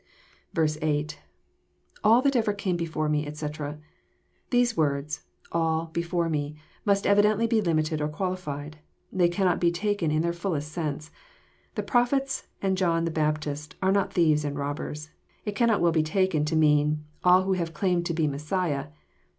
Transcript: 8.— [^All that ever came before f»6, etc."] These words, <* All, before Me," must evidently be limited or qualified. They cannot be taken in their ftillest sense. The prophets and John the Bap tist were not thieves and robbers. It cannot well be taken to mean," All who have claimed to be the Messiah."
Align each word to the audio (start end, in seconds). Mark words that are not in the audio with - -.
8.— 0.57 1.19
[^All 2.03 2.23
that 2.23 2.35
ever 2.35 2.53
came 2.53 2.75
before 2.75 3.07
f»6, 3.07 3.27
etc."] 3.27 3.77
These 4.49 4.75
words, 4.75 5.25
<* 5.37 5.51
All, 5.51 5.91
before 5.93 6.27
Me," 6.27 6.55
must 6.83 7.05
evidently 7.05 7.45
be 7.45 7.61
limited 7.61 8.01
or 8.01 8.07
qualified. 8.07 8.77
They 9.13 9.29
cannot 9.29 9.61
be 9.61 9.71
taken 9.71 10.09
in 10.09 10.23
their 10.23 10.31
ftillest 10.31 10.63
sense. 10.63 11.11
The 11.75 11.83
prophets 11.83 12.47
and 12.63 12.79
John 12.79 13.05
the 13.05 13.11
Bap 13.11 13.41
tist 13.41 13.75
were 13.83 13.91
not 13.91 14.11
thieves 14.11 14.43
and 14.43 14.57
robbers. 14.57 15.11
It 15.45 15.55
cannot 15.55 15.81
well 15.81 15.91
be 15.91 16.01
taken 16.01 16.45
to 16.45 16.55
mean," 16.55 17.05
All 17.23 17.43
who 17.43 17.53
have 17.53 17.75
claimed 17.75 18.07
to 18.07 18.13
be 18.15 18.25
the 18.25 18.31
Messiah." 18.31 18.87